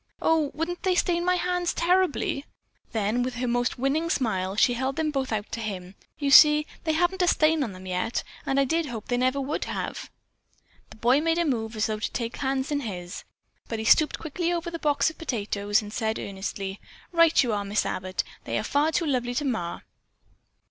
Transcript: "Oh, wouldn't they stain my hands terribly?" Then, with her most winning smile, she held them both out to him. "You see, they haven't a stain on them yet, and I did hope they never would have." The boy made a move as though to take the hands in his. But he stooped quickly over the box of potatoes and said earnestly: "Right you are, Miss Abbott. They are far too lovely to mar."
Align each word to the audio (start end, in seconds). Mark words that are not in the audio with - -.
"Oh, 0.19 0.49
wouldn't 0.55 0.81
they 0.81 0.95
stain 0.95 1.23
my 1.23 1.35
hands 1.35 1.75
terribly?" 1.75 2.47
Then, 2.91 3.21
with 3.21 3.35
her 3.35 3.47
most 3.47 3.77
winning 3.77 4.09
smile, 4.09 4.55
she 4.55 4.73
held 4.73 4.95
them 4.95 5.11
both 5.11 5.31
out 5.31 5.51
to 5.51 5.59
him. 5.59 5.93
"You 6.17 6.31
see, 6.31 6.65
they 6.85 6.93
haven't 6.93 7.21
a 7.21 7.27
stain 7.27 7.63
on 7.63 7.73
them 7.73 7.85
yet, 7.85 8.23
and 8.43 8.59
I 8.59 8.65
did 8.65 8.87
hope 8.87 9.09
they 9.09 9.17
never 9.17 9.39
would 9.39 9.65
have." 9.65 10.09
The 10.89 10.95
boy 10.95 11.21
made 11.21 11.37
a 11.37 11.45
move 11.45 11.75
as 11.75 11.85
though 11.85 11.99
to 11.99 12.11
take 12.11 12.31
the 12.33 12.39
hands 12.39 12.71
in 12.71 12.79
his. 12.79 13.25
But 13.67 13.77
he 13.77 13.85
stooped 13.85 14.17
quickly 14.17 14.51
over 14.51 14.71
the 14.71 14.79
box 14.79 15.11
of 15.11 15.19
potatoes 15.19 15.83
and 15.83 15.93
said 15.93 16.17
earnestly: 16.17 16.79
"Right 17.11 17.43
you 17.43 17.53
are, 17.53 17.63
Miss 17.63 17.85
Abbott. 17.85 18.23
They 18.45 18.57
are 18.57 18.63
far 18.63 18.91
too 18.91 19.05
lovely 19.05 19.35
to 19.35 19.45
mar." 19.45 19.83